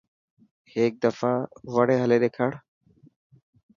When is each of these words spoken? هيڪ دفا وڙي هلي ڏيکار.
هيڪ 0.73 0.93
دفا 1.03 1.31
وڙي 1.75 1.95
هلي 2.03 2.17
ڏيکار. 2.23 2.53